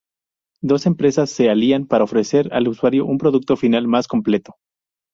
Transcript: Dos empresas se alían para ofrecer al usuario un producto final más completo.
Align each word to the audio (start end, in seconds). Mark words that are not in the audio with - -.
Dos 0.63 0.87
empresas 0.87 1.29
se 1.29 1.51
alían 1.51 1.85
para 1.85 2.05
ofrecer 2.05 2.51
al 2.55 2.67
usuario 2.69 3.05
un 3.05 3.19
producto 3.19 3.55
final 3.55 3.87
más 3.87 4.07
completo. 4.07 4.55